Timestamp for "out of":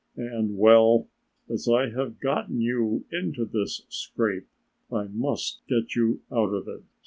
6.31-6.67